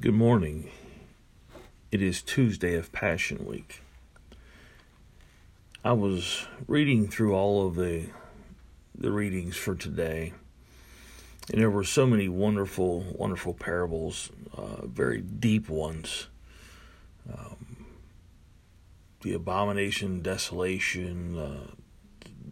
Good 0.00 0.14
morning. 0.14 0.70
It 1.90 2.00
is 2.00 2.22
Tuesday 2.22 2.76
of 2.76 2.92
Passion 2.92 3.44
Week. 3.44 3.80
I 5.84 5.92
was 5.92 6.46
reading 6.68 7.08
through 7.08 7.34
all 7.34 7.66
of 7.66 7.74
the 7.74 8.04
the 8.96 9.10
readings 9.10 9.56
for 9.56 9.74
today, 9.74 10.34
and 11.50 11.60
there 11.60 11.70
were 11.70 11.82
so 11.82 12.06
many 12.06 12.28
wonderful, 12.28 13.06
wonderful 13.12 13.54
parables, 13.54 14.30
uh, 14.56 14.86
very 14.86 15.20
deep 15.20 15.68
ones. 15.68 16.28
Um, 17.28 17.86
the 19.22 19.34
abomination, 19.34 20.22
desolation, 20.22 21.36
uh, 21.36 21.70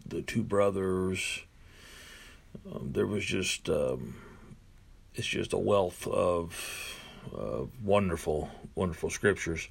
the 0.05 0.21
two 0.21 0.43
brothers. 0.43 1.43
Um, 2.69 2.89
there 2.91 3.07
was 3.07 3.23
just 3.23 3.69
um, 3.69 4.15
it's 5.15 5.27
just 5.27 5.53
a 5.53 5.57
wealth 5.57 6.05
of 6.07 6.96
wonderful, 7.83 8.49
wonderful 8.75 9.09
scriptures. 9.09 9.69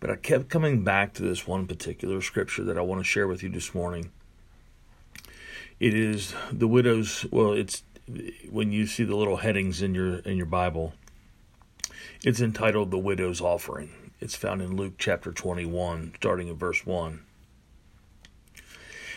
But 0.00 0.10
I 0.10 0.16
kept 0.16 0.48
coming 0.48 0.84
back 0.84 1.14
to 1.14 1.22
this 1.22 1.46
one 1.46 1.66
particular 1.66 2.20
scripture 2.20 2.64
that 2.64 2.76
I 2.76 2.82
want 2.82 3.00
to 3.00 3.04
share 3.04 3.26
with 3.26 3.42
you 3.42 3.48
this 3.48 3.74
morning. 3.74 4.10
It 5.80 5.94
is 5.94 6.34
the 6.52 6.68
widow's. 6.68 7.26
Well, 7.30 7.52
it's 7.52 7.82
when 8.50 8.70
you 8.70 8.86
see 8.86 9.04
the 9.04 9.16
little 9.16 9.38
headings 9.38 9.82
in 9.82 9.94
your 9.94 10.16
in 10.18 10.36
your 10.36 10.46
Bible. 10.46 10.94
It's 12.24 12.40
entitled 12.40 12.90
"The 12.90 12.98
Widow's 12.98 13.40
Offering." 13.40 13.90
It's 14.20 14.36
found 14.36 14.62
in 14.62 14.76
Luke 14.76 14.94
chapter 14.96 15.32
twenty-one, 15.32 16.14
starting 16.16 16.48
at 16.48 16.56
verse 16.56 16.86
one. 16.86 17.24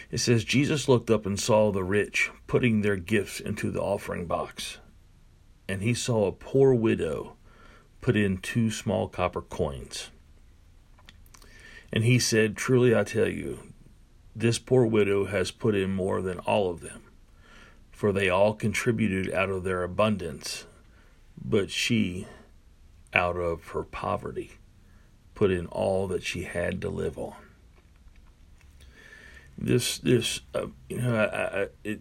It 0.10 0.20
says, 0.20 0.44
Jesus 0.44 0.90
looked 0.90 1.10
up 1.10 1.26
and 1.26 1.40
saw 1.40 1.72
the 1.72 1.84
rich 1.84 2.32
putting 2.48 2.82
their 2.82 2.96
gifts 2.96 3.40
into 3.40 3.72
the 3.72 3.82
offering 3.82 4.26
box. 4.26 4.80
And 5.68 5.82
he 5.82 5.94
saw 5.94 6.28
a 6.28 6.32
poor 6.32 6.74
widow 6.74 7.37
put 8.08 8.16
in 8.16 8.38
two 8.38 8.72
small 8.72 9.10
copper 9.10 9.42
coins. 9.42 10.12
And 11.92 12.06
he 12.06 12.18
said, 12.20 12.56
Truly 12.56 12.96
I 12.96 13.04
tell 13.04 13.28
you, 13.28 13.74
this 14.34 14.60
poor 14.60 14.86
widow 14.86 15.26
has 15.26 15.52
put 15.52 15.76
in 15.76 15.94
more 15.94 16.22
than 16.22 16.40
all 16.40 16.70
of 16.70 16.80
them, 16.80 17.02
for 17.92 18.14
they 18.14 18.30
all 18.30 18.54
contributed 18.54 19.30
out 19.34 19.50
of 19.50 19.66
their 19.66 19.84
abundance, 19.84 20.66
but 21.44 21.70
she, 21.70 22.28
out 23.14 23.36
of 23.36 23.68
her 23.72 23.84
poverty, 23.84 24.54
put 25.36 25.52
in 25.52 25.66
all 25.66 26.08
that 26.08 26.24
she 26.24 26.44
had 26.44 26.82
to 26.84 26.90
live 26.90 27.18
on. 27.18 27.36
This, 29.58 29.98
this, 29.98 30.40
uh, 30.56 30.68
you 30.88 31.02
know, 31.02 31.14
I, 31.14 31.64
I, 31.64 31.68
it, 31.84 32.00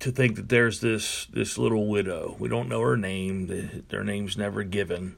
to 0.00 0.10
think 0.10 0.34
that 0.34 0.48
there's 0.48 0.80
this 0.80 1.26
this 1.26 1.58
little 1.58 1.86
widow. 1.86 2.34
We 2.40 2.48
don't 2.48 2.68
know 2.68 2.80
her 2.80 2.96
name. 2.96 3.46
The, 3.46 3.84
their 3.88 4.02
name's 4.02 4.36
never 4.36 4.64
given. 4.64 5.16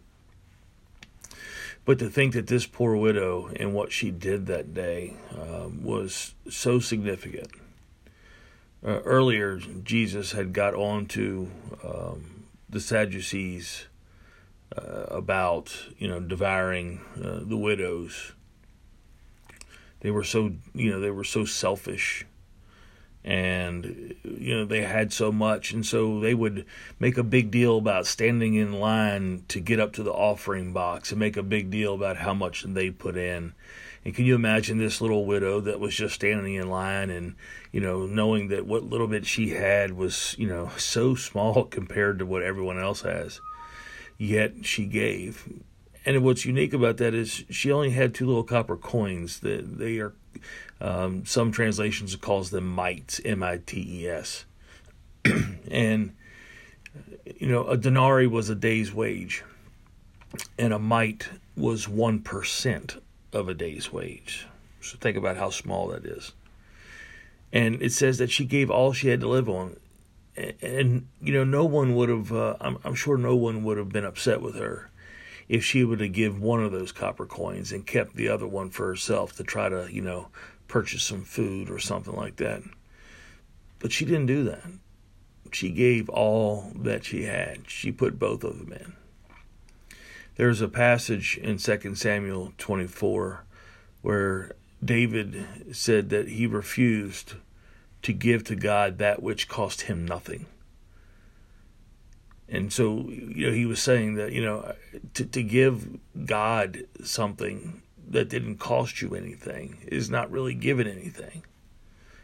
But 1.84 1.98
to 1.98 2.10
think 2.10 2.34
that 2.34 2.46
this 2.46 2.66
poor 2.66 2.94
widow 2.94 3.50
and 3.56 3.74
what 3.74 3.90
she 3.92 4.10
did 4.10 4.46
that 4.46 4.74
day 4.74 5.16
um, 5.36 5.82
was 5.82 6.34
so 6.48 6.78
significant. 6.78 7.48
Uh, 8.84 9.00
earlier, 9.00 9.58
Jesus 9.58 10.32
had 10.32 10.52
got 10.52 10.74
on 10.74 11.06
to 11.06 11.50
um, 11.84 12.44
the 12.68 12.80
Sadducees 12.80 13.86
uh, 14.76 15.06
about 15.08 15.88
you 15.98 16.08
know 16.08 16.20
devouring 16.20 17.00
uh, 17.16 17.40
the 17.42 17.56
widows. 17.56 18.32
They 20.00 20.10
were 20.10 20.24
so 20.24 20.52
you 20.74 20.90
know 20.90 21.00
they 21.00 21.10
were 21.10 21.24
so 21.24 21.44
selfish 21.44 22.24
and 23.24 24.14
you 24.24 24.56
know 24.56 24.64
they 24.64 24.82
had 24.82 25.12
so 25.12 25.30
much 25.30 25.72
and 25.72 25.84
so 25.84 26.20
they 26.20 26.32
would 26.32 26.64
make 26.98 27.18
a 27.18 27.22
big 27.22 27.50
deal 27.50 27.76
about 27.76 28.06
standing 28.06 28.54
in 28.54 28.72
line 28.72 29.44
to 29.48 29.60
get 29.60 29.78
up 29.78 29.92
to 29.92 30.02
the 30.02 30.12
offering 30.12 30.72
box 30.72 31.10
and 31.10 31.20
make 31.20 31.36
a 31.36 31.42
big 31.42 31.70
deal 31.70 31.94
about 31.94 32.16
how 32.16 32.32
much 32.32 32.64
they 32.64 32.90
put 32.90 33.16
in. 33.16 33.52
And 34.02 34.14
can 34.14 34.24
you 34.24 34.34
imagine 34.34 34.78
this 34.78 35.02
little 35.02 35.26
widow 35.26 35.60
that 35.60 35.78
was 35.78 35.94
just 35.94 36.14
standing 36.14 36.54
in 36.54 36.70
line 36.70 37.10
and 37.10 37.34
you 37.72 37.80
know 37.80 38.06
knowing 38.06 38.48
that 38.48 38.66
what 38.66 38.84
little 38.84 39.08
bit 39.08 39.26
she 39.26 39.50
had 39.50 39.92
was 39.92 40.34
you 40.38 40.46
know 40.46 40.70
so 40.78 41.14
small 41.14 41.64
compared 41.70 42.18
to 42.20 42.26
what 42.26 42.42
everyone 42.42 42.78
else 42.78 43.02
has? 43.02 43.40
Yet 44.16 44.64
she 44.66 44.86
gave 44.86 45.46
and 46.04 46.22
what's 46.24 46.44
unique 46.44 46.72
about 46.72 46.96
that 46.98 47.14
is 47.14 47.44
she 47.50 47.70
only 47.70 47.90
had 47.90 48.14
two 48.14 48.26
little 48.26 48.44
copper 48.44 48.76
coins 48.76 49.40
that 49.40 49.78
they 49.78 49.98
are 49.98 50.14
um, 50.80 51.26
some 51.26 51.52
translations 51.52 52.16
calls 52.16 52.50
them 52.50 52.66
mites, 52.66 53.20
M-I-T-E-S. 53.24 54.46
and 55.70 56.14
you 57.36 57.46
know, 57.46 57.66
a 57.66 57.76
denarii 57.76 58.26
was 58.26 58.48
a 58.48 58.54
day's 58.54 58.92
wage, 58.92 59.44
and 60.58 60.72
a 60.72 60.78
mite 60.78 61.28
was 61.56 61.86
one 61.86 62.20
percent 62.20 62.96
of 63.32 63.48
a 63.48 63.54
day's 63.54 63.92
wage. 63.92 64.46
So 64.80 64.96
think 64.98 65.18
about 65.18 65.36
how 65.36 65.50
small 65.50 65.88
that 65.88 66.06
is. 66.06 66.32
And 67.52 67.82
it 67.82 67.92
says 67.92 68.18
that 68.18 68.30
she 68.30 68.46
gave 68.46 68.70
all 68.70 68.92
she 68.92 69.08
had 69.08 69.20
to 69.20 69.28
live 69.28 69.48
on, 69.48 69.76
and, 70.36 70.54
and 70.62 71.08
you 71.20 71.34
know, 71.34 71.44
no 71.44 71.64
one 71.66 71.94
would 71.94 72.08
have. 72.08 72.32
Uh, 72.32 72.56
I'm, 72.60 72.78
I'm 72.84 72.94
sure 72.94 73.18
no 73.18 73.36
one 73.36 73.62
would 73.64 73.76
have 73.76 73.90
been 73.90 74.06
upset 74.06 74.40
with 74.40 74.56
her 74.56 74.88
if 75.50 75.64
she 75.64 75.82
would 75.82 76.00
have 76.00 76.12
give 76.12 76.40
one 76.40 76.62
of 76.62 76.70
those 76.70 76.92
copper 76.92 77.26
coins 77.26 77.72
and 77.72 77.84
kept 77.84 78.14
the 78.14 78.28
other 78.28 78.46
one 78.46 78.70
for 78.70 78.86
herself 78.86 79.34
to 79.34 79.42
try 79.42 79.68
to, 79.68 79.88
you 79.92 80.00
know, 80.00 80.28
purchase 80.68 81.02
some 81.02 81.24
food 81.24 81.68
or 81.68 81.80
something 81.80 82.14
like 82.14 82.36
that. 82.36 82.62
But 83.80 83.90
she 83.90 84.04
didn't 84.04 84.26
do 84.26 84.44
that. 84.44 84.62
She 85.50 85.70
gave 85.70 86.08
all 86.08 86.70
that 86.76 87.04
she 87.04 87.24
had. 87.24 87.68
She 87.68 87.90
put 87.90 88.16
both 88.16 88.44
of 88.44 88.60
them 88.60 88.72
in. 88.72 88.92
There's 90.36 90.60
a 90.60 90.68
passage 90.68 91.36
in 91.36 91.58
2 91.58 91.96
Samuel 91.96 92.52
24 92.56 93.42
where 94.02 94.52
David 94.84 95.46
said 95.72 96.10
that 96.10 96.28
he 96.28 96.46
refused 96.46 97.34
to 98.02 98.12
give 98.12 98.44
to 98.44 98.54
God 98.54 98.98
that 98.98 99.20
which 99.20 99.48
cost 99.48 99.82
him 99.82 100.06
nothing. 100.06 100.46
And 102.50 102.72
so, 102.72 103.08
you 103.08 103.46
know, 103.46 103.52
he 103.52 103.64
was 103.64 103.80
saying 103.80 104.14
that, 104.14 104.32
you 104.32 104.42
know, 104.42 104.74
to, 105.14 105.24
to 105.24 105.42
give 105.42 105.98
God 106.26 106.80
something 107.04 107.82
that 108.08 108.28
didn't 108.28 108.56
cost 108.56 109.00
you 109.00 109.14
anything 109.14 109.78
is 109.86 110.10
not 110.10 110.30
really 110.32 110.54
giving 110.54 110.88
anything. 110.88 111.44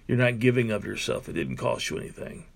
You're 0.08 0.18
not 0.18 0.40
giving 0.40 0.72
of 0.72 0.84
yourself. 0.84 1.28
It 1.28 1.34
didn't 1.34 1.58
cost 1.58 1.90
you 1.90 1.98
anything. 1.98 2.46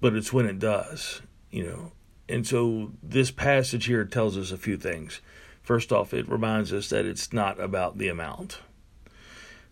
But 0.00 0.16
it's 0.16 0.32
when 0.32 0.46
it 0.46 0.58
does, 0.58 1.22
you 1.52 1.64
know. 1.64 1.92
And 2.28 2.44
so 2.44 2.92
this 3.02 3.30
passage 3.30 3.86
here 3.86 4.04
tells 4.04 4.36
us 4.36 4.50
a 4.50 4.56
few 4.56 4.76
things. 4.76 5.20
First 5.62 5.92
off, 5.92 6.12
it 6.12 6.28
reminds 6.28 6.72
us 6.72 6.88
that 6.88 7.06
it's 7.06 7.32
not 7.32 7.60
about 7.60 7.98
the 7.98 8.08
amount. 8.08 8.60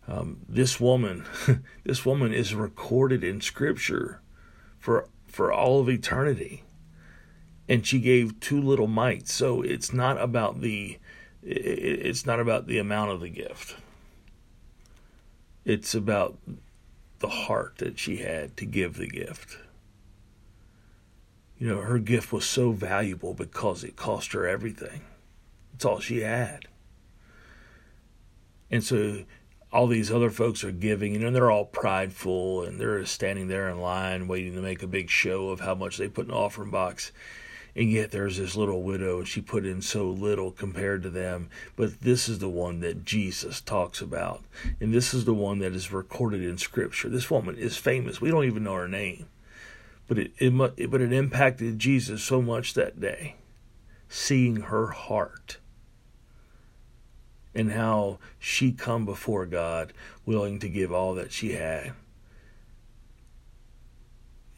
Um, 0.07 0.41
this 0.49 0.79
woman, 0.79 1.25
this 1.85 2.07
woman 2.07 2.33
is 2.33 2.55
recorded 2.55 3.25
in 3.25 3.41
Scripture 3.41 4.21
for 4.79 5.09
for 5.27 5.53
all 5.53 5.81
of 5.81 5.89
eternity. 5.89 6.65
And 7.69 7.87
she 7.87 8.01
gave 8.01 8.41
two 8.41 8.61
little 8.61 8.87
mites. 8.87 9.33
So 9.33 9.63
it's 9.63 9.93
not 9.93 10.21
about 10.21 10.61
the 10.61 10.99
it's 11.43 12.27
not 12.27 12.41
about 12.41 12.67
the 12.67 12.79
amount 12.79 13.11
of 13.13 13.21
the 13.21 13.29
gift. 13.29 13.77
It's 15.65 15.95
about 15.95 16.39
the 17.19 17.29
heart 17.29 17.77
that 17.79 17.99
she 17.99 18.19
had 18.19 18.57
to 18.57 18.65
give 18.65 18.97
the 18.97 19.09
gift. 19.09 19.59
You 21.59 21.69
know, 21.69 21.81
her 21.81 21.99
gift 21.99 22.33
was 22.33 22.45
so 22.45 22.71
valuable 22.71 23.35
because 23.35 23.83
it 23.83 23.97
cost 23.97 24.33
her 24.33 24.47
everything. 24.47 25.03
It's 25.75 25.85
all 25.85 26.01
she 26.01 26.21
had. 26.21 26.67
And 28.71 28.85
so 28.85 29.25
all 29.73 29.87
these 29.87 30.11
other 30.11 30.31
folks 30.31 30.65
are 30.65 30.73
giving, 30.73 31.13
you 31.13 31.19
know, 31.19 31.27
and 31.27 31.37
they're 31.37 31.51
all 31.51 31.67
prideful 31.67 32.63
and 32.63 32.81
they're 32.81 33.05
standing 33.05 33.49
there 33.49 33.69
in 33.69 33.81
line 33.81 34.27
waiting 34.27 34.55
to 34.55 34.63
make 34.63 34.83
a 34.83 34.87
big 34.87 35.11
show 35.11 35.51
of 35.51 35.61
how 35.61 35.75
much 35.75 35.99
they 35.99 36.09
put 36.09 36.25
in 36.25 36.31
the 36.31 36.37
offering 36.37 36.71
box. 36.71 37.13
And 37.77 37.93
yet 37.93 38.11
there's 38.11 38.39
this 38.39 38.57
little 38.57 38.83
widow, 38.83 39.19
and 39.19 39.29
she 39.29 39.41
put 39.41 39.65
in 39.65 39.83
so 39.83 40.11
little 40.11 40.51
compared 40.51 41.03
to 41.05 41.11
them. 41.11 41.49
But 41.77 42.01
this 42.01 42.29
is 42.29 42.41
the 42.41 42.49
one 42.49 42.81
that 42.81 43.05
Jesus 43.05 43.61
talks 43.61 44.01
about. 44.01 44.43
And 44.81 44.93
this 44.93 45.15
is 45.15 45.27
the 45.27 45.35
one 45.35 45.61
that 45.61 45.75
is 45.75 45.93
recorded 45.93 46.43
in 46.43 46.59
Scripture. 46.59 47.09
This 47.09 47.31
woman 47.31 47.57
is 47.57 47.77
famous. 47.77 48.21
We 48.21 48.33
don't 48.33 48.47
even 48.47 48.65
know 48.65 48.75
her 48.75 48.89
name. 48.89 49.27
But 50.09 50.19
it, 50.19 50.33
it, 50.39 50.91
but 50.91 51.01
it 51.01 51.13
impacted 51.13 51.79
Jesus 51.79 52.23
so 52.23 52.43
much 52.43 52.75
that 52.75 52.99
day, 52.99 53.37
seeing 54.09 54.57
her 54.57 54.89
heart 54.89 55.59
and 57.59 57.73
how 57.73 58.21
she 58.39 58.71
come 58.71 59.05
before 59.05 59.45
God 59.45 59.93
willing 60.25 60.61
to 60.61 60.69
give 60.69 60.93
all 60.93 61.15
that 61.15 61.33
she 61.33 61.55
had. 61.55 61.93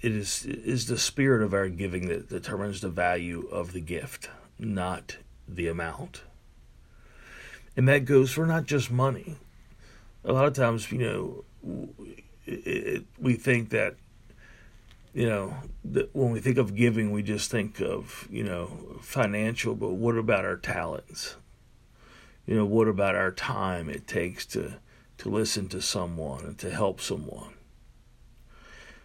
It 0.02 0.12
is 0.12 0.44
it 0.44 0.58
is 0.64 0.86
the 0.86 0.98
spirit 0.98 1.42
of 1.42 1.54
our 1.54 1.70
giving 1.70 2.08
that 2.08 2.28
determines 2.28 2.82
the 2.82 2.90
value 2.90 3.48
of 3.50 3.72
the 3.72 3.80
gift, 3.80 4.28
not 4.58 5.16
the 5.48 5.66
amount. 5.66 6.22
And 7.74 7.88
that 7.88 8.04
goes 8.04 8.32
for 8.32 8.46
not 8.46 8.66
just 8.66 8.90
money. 8.90 9.36
A 10.22 10.34
lot 10.34 10.44
of 10.44 10.52
times, 10.52 10.92
you 10.92 10.98
know, 10.98 11.44
it, 12.46 12.66
it, 12.66 13.04
we 13.18 13.34
think 13.34 13.70
that 13.70 13.96
you 15.14 15.26
know, 15.26 15.54
when 16.12 16.32
we 16.32 16.40
think 16.40 16.58
of 16.58 16.74
giving, 16.74 17.10
we 17.10 17.22
just 17.22 17.50
think 17.50 17.80
of, 17.80 18.28
you 18.30 18.44
know, 18.44 18.98
financial, 19.00 19.74
but 19.74 19.90
what 19.90 20.16
about 20.16 20.44
our 20.44 20.56
talents? 20.56 21.36
You 22.46 22.56
know, 22.56 22.64
what 22.64 22.88
about 22.88 23.14
our 23.14 23.30
time 23.30 23.88
it 23.88 24.06
takes 24.06 24.44
to, 24.46 24.74
to 25.18 25.28
listen 25.28 25.68
to 25.68 25.80
someone 25.80 26.44
and 26.44 26.58
to 26.58 26.70
help 26.70 27.00
someone? 27.00 27.54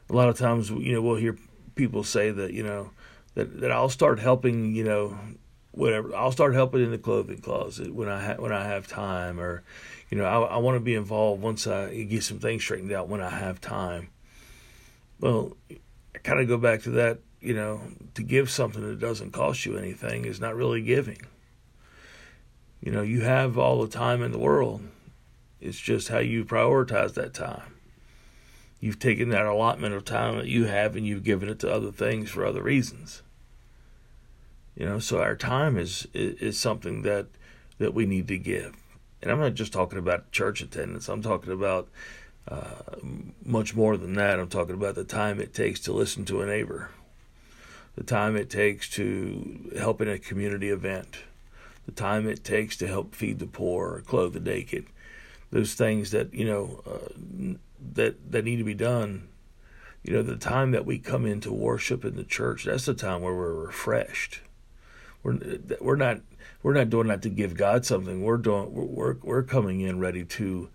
A 0.10 0.14
lot 0.14 0.30
of 0.30 0.38
times, 0.38 0.70
you 0.70 0.94
know, 0.94 1.02
we'll 1.02 1.16
hear 1.16 1.38
people 1.76 2.04
say 2.04 2.32
that, 2.32 2.54
you 2.54 2.64
know, 2.64 2.92
that, 3.36 3.62
that 3.62 3.72
I'll 3.72 3.90
start 3.90 4.20
helping, 4.20 4.74
you 4.76 4.84
know, 4.84 5.18
whatever. 5.76 6.16
I'll 6.16 6.32
start 6.32 6.54
helping 6.54 6.84
in 6.84 6.92
the 6.92 6.98
clothing 6.98 7.40
closet 7.40 7.94
when 7.94 8.10
I 8.10 8.24
ha- 8.24 8.42
when 8.42 8.52
I 8.52 8.64
have 8.64 8.88
time, 8.88 9.40
or 9.40 9.64
you 10.10 10.18
know, 10.18 10.26
I, 10.26 10.56
I 10.56 10.58
want 10.58 10.76
to 10.76 10.80
be 10.80 10.96
involved 10.96 11.42
once 11.42 11.68
I 11.68 12.04
get 12.04 12.24
some 12.24 12.40
things 12.40 12.64
straightened 12.64 12.92
out 12.92 13.08
when 13.08 13.22
I 13.22 13.30
have 13.30 13.62
time. 13.62 14.10
Well, 15.20 15.56
I 15.72 16.18
kind 16.20 16.40
of 16.40 16.48
go 16.48 16.58
back 16.58 16.82
to 16.84 16.92
that, 16.92 17.20
you 17.42 17.54
know, 17.54 17.82
to 18.16 18.24
give 18.24 18.50
something 18.50 18.82
that 18.82 19.00
doesn't 19.00 19.32
cost 19.32 19.66
you 19.66 19.78
anything 19.78 20.26
is 20.26 20.40
not 20.40 20.56
really 20.56 20.82
giving. 20.82 21.20
You 22.82 22.92
know, 22.92 23.02
you 23.02 23.22
have 23.22 23.58
all 23.58 23.82
the 23.82 23.88
time 23.88 24.22
in 24.22 24.32
the 24.32 24.40
world. 24.40 24.82
It's 25.60 25.80
just 25.80 26.10
how 26.10 26.20
you 26.20 26.46
prioritize 26.46 27.14
that 27.16 27.34
time. 27.34 27.76
You've 28.80 29.00
taken 29.00 29.30
that 29.30 29.46
allotment 29.46 29.96
of 29.96 30.06
time 30.06 30.38
that 30.38 30.48
you 30.48 30.66
have 30.66 30.96
and 30.96 31.08
you've 31.08 31.24
given 31.24 31.50
it 31.50 31.60
to 31.60 31.72
other 31.72 31.92
things 31.92 32.30
for 32.30 32.46
other 32.46 32.62
reasons. 32.62 33.24
You 34.76 34.86
know, 34.86 35.00
so 35.00 35.22
our 35.22 35.36
time 35.36 35.78
is 35.78 36.08
is, 36.14 36.60
something 36.60 37.02
that 37.04 37.28
that 37.78 37.94
we 37.94 38.06
need 38.06 38.28
to 38.28 38.38
give. 38.38 38.76
And 39.22 39.32
I'm 39.32 39.40
not 39.40 39.54
just 39.56 39.74
talking 39.74 39.98
about 39.98 40.32
church 40.32 40.62
attendance. 40.62 41.08
I'm 41.08 41.22
talking 41.22 41.54
about 41.54 41.88
uh, 42.48 42.98
much 43.44 43.74
more 43.74 43.98
than 43.98 44.14
that. 44.14 44.40
I'm 44.40 44.50
talking 44.50 44.76
about 44.76 44.96
the 44.96 45.04
time 45.04 45.40
it 45.40 45.54
takes 45.54 45.80
to 45.82 45.94
listen 45.94 46.26
to 46.26 46.42
a 46.42 46.46
neighbor, 46.46 46.92
the 47.96 48.04
time 48.04 48.36
it 48.36 48.50
takes 48.50 48.90
to 48.92 49.72
help 49.80 50.02
in 50.02 50.10
a 50.10 50.20
community 50.20 50.70
event, 50.70 51.20
the 51.86 51.92
time 51.92 52.28
it 52.28 52.44
takes 52.44 52.76
to 52.78 52.88
help 52.88 53.14
feed 53.14 53.40
the 53.40 53.46
poor 53.46 53.96
or 53.96 54.02
clothe 54.02 54.34
the 54.34 54.40
naked. 54.40 54.88
Those 55.52 55.76
things 55.76 56.12
that 56.12 56.34
you 56.34 56.46
know 56.46 56.82
uh, 56.86 57.56
that 57.94 58.32
that 58.32 58.46
need 58.46 58.58
to 58.58 58.64
be 58.64 58.74
done. 58.74 59.30
You 60.04 60.14
know, 60.14 60.22
the 60.22 60.36
time 60.36 60.72
that 60.72 60.86
we 60.86 61.00
come 61.00 61.26
into 61.26 61.52
worship 61.52 62.06
in 62.06 62.16
the 62.16 62.24
church, 62.24 62.66
that's 62.66 62.86
the 62.86 62.94
time 62.94 63.22
where 63.22 63.34
we're 63.34 63.54
refreshed. 63.54 64.42
We're 65.24 65.40
we're 65.80 65.96
not 65.96 66.22
we're 66.62 66.74
not 66.74 66.90
doing 66.90 67.08
that 67.08 67.22
to 67.24 67.30
give 67.30 67.56
God 67.56 67.86
something. 67.86 68.24
We're 68.24 68.38
doing 68.38 68.74
we're 68.74 69.18
we're 69.22 69.44
coming 69.44 69.82
in 69.82 70.00
ready 70.00 70.26
to 70.26 70.70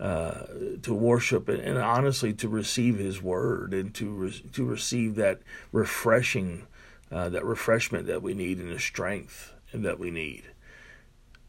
uh, 0.00 0.46
to 0.82 0.94
worship 0.94 1.48
and, 1.48 1.60
and, 1.60 1.78
honestly 1.78 2.32
to 2.32 2.48
receive 2.48 2.98
His 2.98 3.20
Word 3.20 3.74
and 3.74 3.92
to 3.94 4.10
re- 4.10 4.44
to 4.52 4.64
receive 4.64 5.16
that 5.16 5.40
refreshing, 5.72 6.66
uh, 7.10 7.28
that 7.30 7.44
refreshment 7.44 8.06
that 8.06 8.22
we 8.22 8.34
need 8.34 8.58
and 8.58 8.70
the 8.70 8.78
strength 8.78 9.54
that 9.72 9.98
we 9.98 10.10
need. 10.10 10.44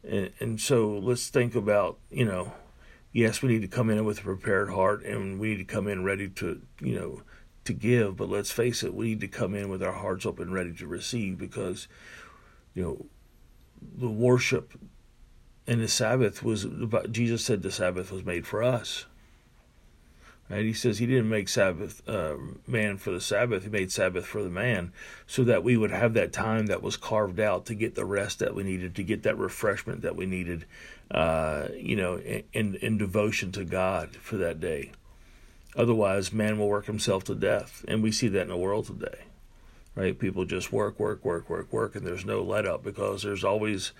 And, 0.07 0.31
and 0.39 0.61
so 0.61 0.97
let's 0.97 1.29
think 1.29 1.55
about 1.55 1.97
you 2.09 2.25
know, 2.25 2.53
yes, 3.11 3.41
we 3.41 3.49
need 3.49 3.61
to 3.61 3.67
come 3.67 3.89
in 3.89 4.05
with 4.05 4.19
a 4.19 4.23
prepared 4.23 4.69
heart 4.69 5.03
and 5.03 5.39
we 5.39 5.49
need 5.49 5.57
to 5.57 5.65
come 5.65 5.87
in 5.87 6.03
ready 6.03 6.29
to 6.29 6.61
you 6.81 6.95
know 6.95 7.21
to 7.65 7.73
give. 7.73 8.17
But 8.17 8.29
let's 8.29 8.51
face 8.51 8.83
it, 8.83 8.93
we 8.93 9.09
need 9.09 9.21
to 9.21 9.27
come 9.27 9.53
in 9.53 9.69
with 9.69 9.83
our 9.83 9.93
hearts 9.93 10.25
open, 10.25 10.53
ready 10.53 10.73
to 10.73 10.87
receive 10.87 11.37
because 11.37 11.87
you 12.73 12.83
know 12.83 13.05
the 13.81 14.09
worship 14.09 14.73
and 15.67 15.81
the 15.81 15.87
Sabbath 15.87 16.43
was 16.43 16.65
Jesus 17.11 17.45
said 17.45 17.61
the 17.61 17.71
Sabbath 17.71 18.11
was 18.11 18.25
made 18.25 18.47
for 18.47 18.63
us. 18.63 19.05
Right? 20.49 20.65
He 20.65 20.73
says 20.73 20.97
he 20.97 21.05
didn't 21.05 21.29
make 21.29 21.47
Sabbath 21.47 22.01
uh, 22.09 22.35
man 22.65 22.97
for 22.97 23.11
the 23.11 23.21
Sabbath; 23.21 23.63
he 23.63 23.69
made 23.69 23.91
Sabbath 23.91 24.25
for 24.25 24.41
the 24.41 24.49
man, 24.49 24.91
so 25.27 25.43
that 25.43 25.63
we 25.63 25.77
would 25.77 25.91
have 25.91 26.15
that 26.15 26.33
time 26.33 26.65
that 26.65 26.81
was 26.81 26.97
carved 26.97 27.39
out 27.39 27.67
to 27.67 27.75
get 27.75 27.93
the 27.93 28.05
rest 28.05 28.39
that 28.39 28.55
we 28.55 28.63
needed, 28.63 28.95
to 28.95 29.03
get 29.03 29.21
that 29.23 29.37
refreshment 29.37 30.01
that 30.01 30.15
we 30.15 30.25
needed, 30.25 30.65
uh, 31.11 31.67
you 31.75 31.95
know, 31.95 32.17
in 32.17 32.75
in 32.75 32.97
devotion 32.97 33.51
to 33.51 33.63
God 33.63 34.15
for 34.15 34.37
that 34.37 34.59
day. 34.59 34.91
Otherwise, 35.75 36.33
man 36.33 36.57
will 36.57 36.67
work 36.67 36.87
himself 36.87 37.23
to 37.25 37.35
death, 37.35 37.85
and 37.87 38.01
we 38.01 38.11
see 38.11 38.27
that 38.29 38.41
in 38.41 38.47
the 38.47 38.57
world 38.57 38.87
today. 38.87 39.25
Right? 39.95 40.17
People 40.17 40.45
just 40.45 40.71
work, 40.71 40.99
work, 40.99 41.23
work, 41.25 41.49
work, 41.49 41.71
work, 41.71 41.95
and 41.95 42.07
there's 42.07 42.25
no 42.25 42.41
let 42.41 42.65
up 42.65 42.83
because 42.83 43.21
there's 43.21 43.43
always 43.43 43.91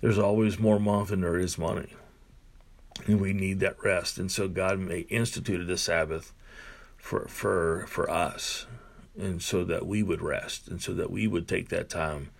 there's 0.00 0.18
always 0.18 0.58
more 0.58 0.80
month 0.80 1.10
than 1.10 1.20
there 1.20 1.38
is 1.38 1.58
money. 1.58 1.94
And 3.06 3.20
we 3.20 3.32
need 3.32 3.60
that 3.60 3.82
rest. 3.82 4.18
And 4.18 4.30
so 4.30 4.48
God 4.48 4.78
may 4.78 5.00
instituted 5.00 5.66
the 5.66 5.78
Sabbath 5.78 6.32
for 6.96 7.26
for 7.26 7.84
for 7.88 8.08
us 8.08 8.66
and 9.18 9.42
so 9.42 9.64
that 9.64 9.86
we 9.86 10.02
would 10.02 10.22
rest 10.22 10.68
and 10.68 10.80
so 10.80 10.94
that 10.94 11.10
we 11.10 11.26
would 11.26 11.46
take 11.46 11.68
that 11.68 11.90
time 11.90 12.30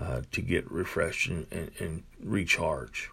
uh, 0.00 0.22
to 0.32 0.40
get 0.40 0.70
refreshed 0.70 1.28
and, 1.28 1.46
and, 1.50 1.70
and, 1.78 2.02
recharge. 2.22 3.10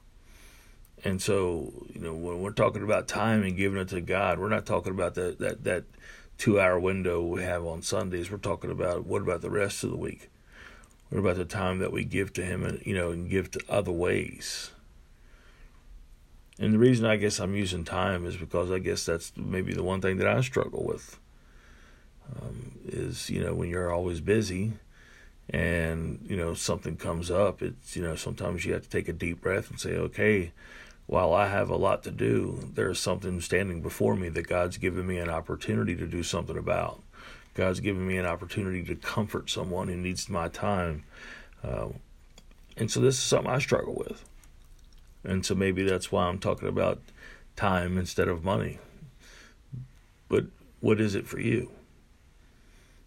And 1.04 1.22
so, 1.22 1.74
you 1.94 2.00
know, 2.00 2.14
when 2.14 2.42
we're 2.42 2.52
talking 2.52 2.84
about 2.84 3.08
time 3.08 3.44
and 3.44 3.58
giving 3.58 3.80
it 3.80 3.90
to 3.90 4.02
God, 4.02 4.40
we're 4.40 4.50
not 4.50 4.66
talking 4.66 4.94
about 4.94 5.16
that 5.16 5.40
that 5.40 5.64
that 5.64 5.84
two 6.38 6.60
hour 6.60 6.80
window 6.80 7.22
we 7.22 7.44
have 7.44 7.66
on 7.66 7.82
Sundays. 7.82 8.32
We're 8.32 8.38
talking 8.38 8.72
about 8.72 9.06
what 9.06 9.22
about 9.22 9.42
the 9.42 9.50
rest 9.50 9.84
of 9.84 9.92
the 9.92 9.98
week? 9.98 10.30
What 11.10 11.20
about 11.20 11.36
the 11.36 11.46
time 11.46 11.80
that 11.80 11.92
we 11.92 12.04
give 12.04 12.34
to 12.34 12.44
Him 12.44 12.64
and, 12.64 12.84
you 12.86 12.96
know, 12.96 13.12
and 13.12 13.30
give 13.30 13.52
to 13.52 13.62
other 13.70 13.92
ways? 13.92 14.72
And 16.60 16.74
the 16.74 16.80
reason 16.80 17.06
I 17.06 17.18
guess 17.18 17.40
I'm 17.40 17.56
using 17.56 17.84
time 17.84 18.26
is 18.26 18.38
because 18.38 18.72
I 18.72 18.80
guess 18.80 19.06
that's 19.06 19.34
maybe 19.36 19.74
the 19.74 19.84
one 19.84 20.02
thing 20.02 20.18
that 20.18 20.28
I 20.28 20.42
struggle 20.42 20.84
with. 20.86 21.20
Um, 22.42 22.72
is 22.86 23.30
you 23.30 23.44
know 23.44 23.54
when 23.54 23.70
you're 23.70 23.94
always 23.94 24.20
busy, 24.20 24.74
and 25.50 26.26
you 26.28 26.38
know 26.38 26.54
something 26.54 26.96
comes 26.96 27.30
up. 27.30 27.62
It's 27.62 27.96
you 27.96 28.02
know 28.02 28.16
sometimes 28.16 28.66
you 28.66 28.74
have 28.74 28.84
to 28.84 28.90
take 28.90 29.08
a 29.08 29.14
deep 29.14 29.42
breath 29.42 29.70
and 29.70 29.80
say, 29.80 29.96
okay, 29.96 30.52
while 31.08 31.34
I 31.34 31.48
have 31.50 31.70
a 31.70 31.76
lot 31.76 32.04
to 32.04 32.12
do, 32.12 32.72
there's 32.74 33.00
something 33.00 33.42
standing 33.42 33.82
before 33.82 34.16
me 34.16 34.30
that 34.30 34.48
God's 34.48 34.78
given 34.78 35.06
me 35.06 35.18
an 35.18 35.30
opportunity 35.30 35.96
to 35.96 36.08
do 36.08 36.24
something 36.24 36.58
about. 36.58 37.02
God's 37.54 37.80
given 37.80 38.08
me 38.08 38.18
an 38.18 38.26
opportunity 38.26 38.84
to 38.84 38.96
comfort 38.96 39.50
someone 39.50 39.88
who 39.88 39.96
needs 39.96 40.30
my 40.30 40.48
time. 40.50 41.04
Uh, 41.64 41.90
and 42.76 42.90
so 42.92 43.00
this 43.00 43.16
is 43.16 43.24
something 43.24 43.52
I 43.52 43.60
struggle 43.60 43.96
with. 43.96 44.26
And 45.26 45.46
so 45.46 45.56
maybe 45.56 45.84
that's 45.84 46.12
why 46.12 46.26
I'm 46.26 46.40
talking 46.40 46.68
about 46.68 47.02
time 47.56 47.98
instead 47.98 48.28
of 48.28 48.44
money. 48.44 48.80
But 50.28 50.46
what 50.80 51.00
is 51.00 51.16
it 51.16 51.28
for 51.28 51.40
you? 51.40 51.72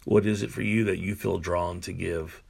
What 0.05 0.25
is 0.25 0.41
it 0.41 0.51
for 0.51 0.61
you 0.61 0.83
that 0.85 0.99
you 0.99 1.15
feel 1.15 1.37
drawn 1.37 1.81
to 1.81 1.93
give, 1.93 2.41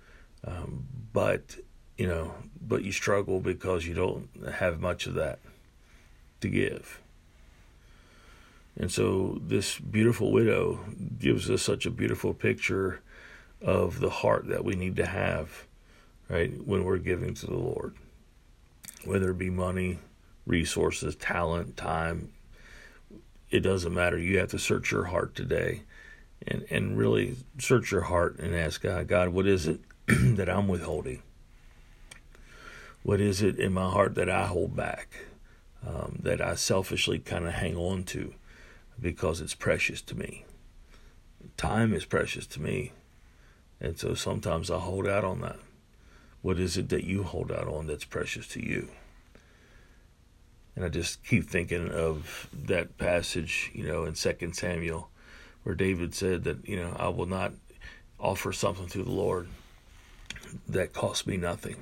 um, 0.45 0.85
but 1.11 1.57
you 1.97 2.07
know, 2.07 2.33
but 2.61 2.83
you 2.83 2.91
struggle 2.91 3.39
because 3.39 3.85
you 3.85 3.93
don't 3.93 4.29
have 4.53 4.79
much 4.79 5.07
of 5.07 5.15
that 5.15 5.39
to 6.41 6.47
give? 6.47 7.01
And 8.77 8.91
so 8.91 9.41
this 9.41 9.77
beautiful 9.77 10.31
widow 10.31 10.79
gives 11.19 11.49
us 11.49 11.61
such 11.61 11.85
a 11.85 11.91
beautiful 11.91 12.33
picture 12.33 13.01
of 13.61 13.99
the 13.99 14.09
heart 14.09 14.47
that 14.47 14.63
we 14.63 14.75
need 14.75 14.95
to 14.95 15.05
have, 15.05 15.65
right, 16.29 16.65
when 16.65 16.85
we're 16.85 16.97
giving 16.97 17.33
to 17.33 17.45
the 17.45 17.57
Lord. 17.57 17.95
Whether 19.05 19.31
it 19.31 19.37
be 19.37 19.49
money, 19.49 19.99
resources, 20.45 21.15
talent, 21.15 21.77
time, 21.77 22.31
it 23.49 23.61
doesn't 23.61 23.93
matter. 23.93 24.17
You 24.17 24.39
have 24.39 24.49
to 24.49 24.59
search 24.59 24.91
your 24.91 25.05
heart 25.05 25.35
today 25.35 25.83
and, 26.45 26.65
and 26.69 26.97
really 26.97 27.37
search 27.57 27.91
your 27.91 28.01
heart 28.01 28.37
and 28.39 28.55
ask 28.55 28.81
God, 28.81 29.07
God, 29.07 29.29
what 29.29 29.47
is 29.47 29.67
it 29.67 29.79
that 30.07 30.49
I'm 30.49 30.67
withholding? 30.67 31.23
What 33.03 33.21
is 33.21 33.41
it 33.41 33.57
in 33.57 33.73
my 33.73 33.89
heart 33.89 34.15
that 34.15 34.29
I 34.29 34.45
hold 34.45 34.75
back, 34.75 35.15
um, 35.87 36.19
that 36.21 36.41
I 36.41 36.55
selfishly 36.55 37.19
kind 37.19 37.47
of 37.47 37.53
hang 37.53 37.75
on 37.77 38.03
to? 38.05 38.33
because 39.01 39.41
it's 39.41 39.55
precious 39.55 40.01
to 40.03 40.15
me. 40.15 40.45
Time 41.57 41.93
is 41.93 42.05
precious 42.05 42.45
to 42.47 42.61
me. 42.61 42.91
And 43.79 43.97
so 43.97 44.13
sometimes 44.13 44.69
I 44.69 44.79
hold 44.79 45.07
out 45.07 45.23
on 45.23 45.41
that. 45.41 45.57
What 46.41 46.59
is 46.59 46.77
it 46.77 46.89
that 46.89 47.03
you 47.03 47.23
hold 47.23 47.51
out 47.51 47.67
on 47.67 47.87
that's 47.87 48.05
precious 48.05 48.47
to 48.49 48.65
you? 48.65 48.89
And 50.75 50.85
I 50.85 50.89
just 50.89 51.23
keep 51.25 51.49
thinking 51.49 51.89
of 51.89 52.47
that 52.53 52.97
passage, 52.97 53.69
you 53.73 53.85
know, 53.85 54.05
in 54.05 54.15
Second 54.15 54.55
Samuel, 54.55 55.09
where 55.63 55.75
David 55.75 56.15
said 56.15 56.45
that, 56.45 56.67
you 56.67 56.77
know, 56.77 56.95
I 56.97 57.09
will 57.09 57.25
not 57.25 57.51
offer 58.17 58.53
something 58.53 58.87
to 58.87 59.03
the 59.03 59.11
Lord 59.11 59.49
that 60.67 60.93
costs 60.93 61.27
me 61.27 61.37
nothing. 61.37 61.75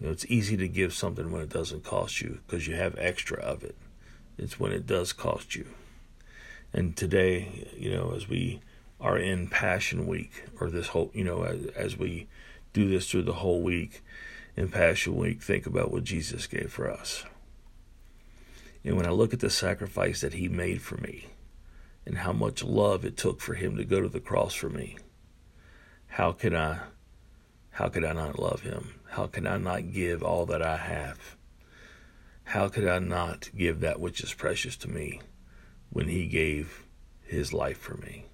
You 0.00 0.06
know, 0.06 0.12
it's 0.12 0.26
easy 0.26 0.56
to 0.56 0.68
give 0.68 0.94
something 0.94 1.30
when 1.30 1.42
it 1.42 1.50
doesn't 1.50 1.84
cost 1.84 2.20
you 2.20 2.40
because 2.46 2.66
you 2.66 2.74
have 2.74 2.96
extra 2.98 3.38
of 3.38 3.62
it. 3.62 3.76
It's 4.38 4.58
when 4.58 4.72
it 4.72 4.86
does 4.86 5.12
cost 5.12 5.54
you. 5.54 5.66
And 6.72 6.96
today, 6.96 7.68
you 7.76 7.90
know, 7.90 8.12
as 8.16 8.28
we 8.28 8.60
are 9.02 9.18
in 9.18 9.48
Passion 9.48 10.06
Week, 10.06 10.44
or 10.58 10.70
this 10.70 10.88
whole, 10.88 11.10
you 11.12 11.24
know, 11.24 11.42
as, 11.42 11.66
as 11.76 11.98
we 11.98 12.28
do 12.72 12.88
this 12.88 13.10
through 13.10 13.24
the 13.24 13.34
whole 13.34 13.60
week 13.60 14.02
in 14.56 14.70
Passion 14.70 15.16
Week, 15.16 15.42
think 15.42 15.66
about 15.66 15.90
what 15.90 16.04
Jesus 16.04 16.46
gave 16.46 16.72
for 16.72 16.90
us. 16.90 17.24
And 18.84 18.96
when 18.96 19.06
I 19.06 19.10
look 19.10 19.34
at 19.34 19.40
the 19.40 19.50
sacrifice 19.50 20.22
that 20.22 20.34
He 20.34 20.48
made 20.48 20.80
for 20.80 20.96
me, 20.96 21.26
and 22.04 22.18
how 22.18 22.32
much 22.32 22.64
love 22.64 23.04
it 23.04 23.16
took 23.16 23.40
for 23.40 23.54
him 23.54 23.76
to 23.76 23.84
go 23.84 24.00
to 24.00 24.08
the 24.08 24.20
cross 24.20 24.54
for 24.54 24.68
me. 24.68 24.96
How 26.08 26.32
can 26.32 26.54
I 26.54 26.80
how 27.70 27.88
could 27.88 28.04
I 28.04 28.12
not 28.12 28.38
love 28.38 28.60
him? 28.60 29.00
How 29.10 29.26
can 29.26 29.46
I 29.46 29.56
not 29.56 29.92
give 29.92 30.22
all 30.22 30.44
that 30.46 30.60
I 30.60 30.76
have? 30.76 31.36
How 32.44 32.68
could 32.68 32.86
I 32.86 32.98
not 32.98 33.48
give 33.56 33.80
that 33.80 33.98
which 33.98 34.20
is 34.20 34.34
precious 34.34 34.76
to 34.78 34.90
me 34.90 35.20
when 35.88 36.08
he 36.08 36.26
gave 36.26 36.84
his 37.22 37.54
life 37.54 37.78
for 37.78 37.96
me? 37.96 38.26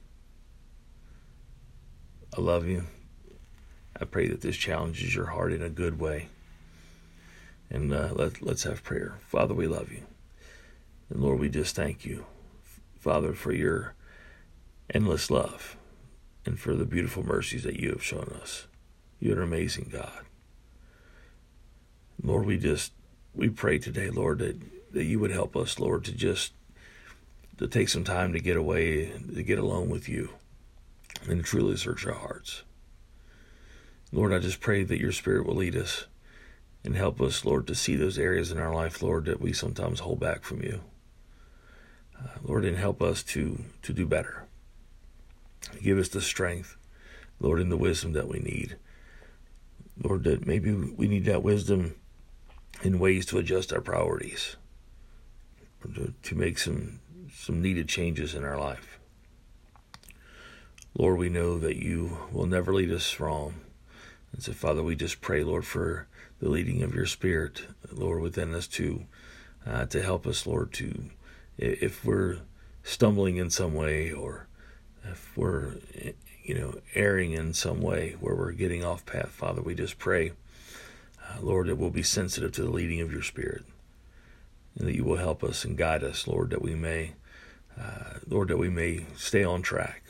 I 2.36 2.40
love 2.40 2.66
you. 2.66 2.84
I 4.00 4.04
pray 4.04 4.28
that 4.28 4.40
this 4.40 4.56
challenges 4.56 5.14
your 5.14 5.26
heart 5.26 5.52
in 5.52 5.62
a 5.62 5.68
good 5.68 5.98
way. 5.98 6.28
And 7.70 7.92
uh, 7.92 8.10
let, 8.14 8.40
let's 8.42 8.62
have 8.64 8.82
prayer. 8.82 9.18
Father, 9.20 9.54
we 9.54 9.66
love 9.66 9.90
you. 9.90 10.02
And 11.10 11.20
Lord, 11.20 11.40
we 11.40 11.48
just 11.48 11.74
thank 11.74 12.04
you, 12.04 12.26
Father, 12.98 13.32
for 13.32 13.52
your 13.52 13.94
endless 14.92 15.30
love 15.30 15.76
and 16.46 16.58
for 16.58 16.74
the 16.74 16.84
beautiful 16.84 17.24
mercies 17.24 17.64
that 17.64 17.80
you 17.80 17.90
have 17.90 18.02
shown 18.02 18.34
us. 18.40 18.66
You're 19.20 19.38
an 19.38 19.42
amazing 19.42 19.90
God. 19.92 20.24
Lord, 22.22 22.46
we 22.46 22.56
just 22.56 22.92
we 23.34 23.48
pray 23.48 23.78
today, 23.78 24.10
Lord, 24.10 24.38
that, 24.38 24.60
that 24.92 25.04
you 25.04 25.18
would 25.20 25.30
help 25.30 25.56
us, 25.56 25.78
Lord, 25.78 26.04
to 26.04 26.12
just 26.12 26.52
to 27.58 27.66
take 27.66 27.88
some 27.88 28.04
time 28.04 28.32
to 28.32 28.40
get 28.40 28.56
away, 28.56 29.06
to 29.34 29.42
get 29.42 29.58
alone 29.58 29.88
with 29.88 30.08
you, 30.08 30.30
and 31.30 31.44
truly 31.44 31.76
search 31.76 32.06
our 32.06 32.14
hearts. 32.14 32.62
Lord, 34.12 34.32
I 34.32 34.38
just 34.38 34.60
pray 34.60 34.84
that 34.84 35.00
your 35.00 35.12
Spirit 35.12 35.46
will 35.46 35.56
lead 35.56 35.76
us 35.76 36.06
and 36.84 36.96
help 36.96 37.20
us, 37.20 37.44
Lord, 37.44 37.66
to 37.66 37.74
see 37.74 37.96
those 37.96 38.18
areas 38.18 38.50
in 38.50 38.58
our 38.58 38.74
life, 38.74 39.02
Lord, 39.02 39.26
that 39.26 39.40
we 39.40 39.52
sometimes 39.52 40.00
hold 40.00 40.20
back 40.20 40.42
from 40.42 40.62
you. 40.62 40.80
Uh, 42.18 42.28
Lord, 42.42 42.64
and 42.64 42.76
help 42.76 43.02
us 43.02 43.22
to 43.24 43.64
to 43.82 43.92
do 43.92 44.06
better. 44.06 44.46
Give 45.82 45.98
us 45.98 46.08
the 46.08 46.20
strength, 46.20 46.76
Lord, 47.40 47.60
and 47.60 47.70
the 47.70 47.76
wisdom 47.76 48.12
that 48.12 48.28
we 48.28 48.38
need. 48.38 48.76
Lord, 50.02 50.24
that 50.24 50.46
maybe 50.46 50.72
we 50.72 51.08
need 51.08 51.24
that 51.26 51.42
wisdom 51.42 51.96
in 52.82 52.98
ways 52.98 53.26
to 53.26 53.38
adjust 53.38 53.72
our 53.72 53.80
priorities, 53.80 54.56
to, 55.94 56.14
to 56.22 56.34
make 56.34 56.58
some 56.58 57.00
some 57.32 57.60
needed 57.60 57.88
changes 57.88 58.34
in 58.34 58.44
our 58.44 58.58
life. 58.58 58.97
Lord, 60.98 61.16
we 61.18 61.28
know 61.28 61.60
that 61.60 61.76
you 61.76 62.18
will 62.32 62.46
never 62.46 62.74
lead 62.74 62.90
us 62.90 63.20
wrong. 63.20 63.54
And 64.32 64.42
so, 64.42 64.52
Father, 64.52 64.82
we 64.82 64.96
just 64.96 65.20
pray, 65.20 65.44
Lord, 65.44 65.64
for 65.64 66.08
the 66.40 66.48
leading 66.48 66.82
of 66.82 66.92
your 66.92 67.06
Spirit, 67.06 67.62
Lord, 67.92 68.20
within 68.20 68.52
us 68.52 68.66
to 68.68 69.04
uh, 69.64 69.86
to 69.86 70.02
help 70.02 70.26
us, 70.26 70.44
Lord, 70.44 70.72
to 70.74 71.10
if 71.56 72.04
we're 72.04 72.38
stumbling 72.82 73.36
in 73.36 73.48
some 73.48 73.74
way 73.74 74.10
or 74.12 74.48
if 75.04 75.36
we're 75.36 75.74
you 76.42 76.54
know 76.54 76.74
erring 76.94 77.32
in 77.32 77.54
some 77.54 77.80
way 77.80 78.16
where 78.18 78.34
we're 78.34 78.50
getting 78.50 78.84
off 78.84 79.06
path, 79.06 79.30
Father, 79.30 79.62
we 79.62 79.76
just 79.76 79.98
pray, 79.98 80.32
uh, 81.22 81.40
Lord, 81.40 81.68
that 81.68 81.76
we'll 81.76 81.90
be 81.90 82.02
sensitive 82.02 82.50
to 82.52 82.62
the 82.62 82.70
leading 82.70 83.00
of 83.00 83.12
your 83.12 83.22
Spirit, 83.22 83.64
and 84.76 84.88
that 84.88 84.96
you 84.96 85.04
will 85.04 85.18
help 85.18 85.44
us 85.44 85.64
and 85.64 85.78
guide 85.78 86.02
us, 86.02 86.26
Lord, 86.26 86.50
that 86.50 86.62
we 86.62 86.74
may, 86.74 87.12
uh, 87.80 88.18
Lord, 88.26 88.48
that 88.48 88.58
we 88.58 88.68
may 88.68 89.06
stay 89.16 89.44
on 89.44 89.62
track, 89.62 90.02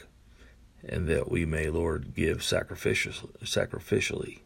and 0.86 1.06
that 1.08 1.30
we 1.30 1.44
may, 1.44 1.68
Lord, 1.68 2.14
give 2.14 2.42
sacrificial, 2.42 3.30
sacrificially, 3.42 4.40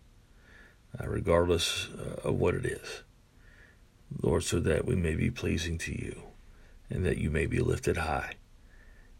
uh, 0.99 1.07
regardless 1.07 1.89
uh, 1.89 2.29
of 2.29 2.35
what 2.37 2.55
it 2.55 2.65
is, 2.65 3.03
Lord, 4.21 4.45
so 4.45 4.61
that 4.61 4.85
we 4.85 4.97
may 4.97 5.15
be 5.15 5.31
pleasing 5.31 5.79
to 5.79 5.93
you 5.93 6.23
and 6.93 7.07
that 7.07 7.19
you 7.19 7.31
may 7.31 7.47
be 7.47 7.59
lifted 7.59 7.97
high, 7.99 8.35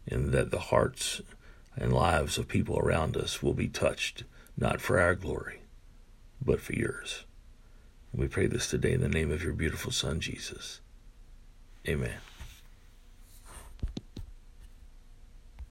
and 0.07 0.31
that 0.31 0.51
the 0.51 0.59
hearts 0.59 1.21
and 1.75 1.91
lives 1.91 2.37
of 2.37 2.47
people 2.47 2.77
around 2.77 3.17
us 3.17 3.41
will 3.41 3.53
be 3.53 3.67
touched, 3.67 4.23
not 4.55 4.79
for 4.79 4.99
our 4.99 5.15
glory, 5.15 5.61
but 6.43 6.61
for 6.61 6.73
yours. 6.73 7.25
we 8.13 8.27
pray 8.27 8.45
this 8.45 8.69
today 8.69 8.93
in 8.93 9.01
the 9.01 9.09
name 9.09 9.31
of 9.31 9.43
your 9.43 9.53
beautiful 9.53 9.91
Son, 9.91 10.19
Jesus. 10.19 10.81
Amen. 11.87 12.19